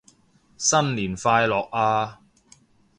[0.57, 2.21] 新年快樂啊